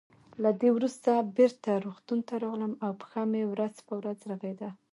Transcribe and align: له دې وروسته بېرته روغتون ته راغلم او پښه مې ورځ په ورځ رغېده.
له 0.43 0.49
دې 0.61 0.69
وروسته 0.77 1.11
بېرته 1.37 1.69
روغتون 1.85 2.19
ته 2.27 2.33
راغلم 2.43 2.73
او 2.85 2.91
پښه 3.01 3.21
مې 3.31 3.43
ورځ 3.53 3.75
په 3.87 3.93
ورځ 3.99 4.19
رغېده. 4.31 4.69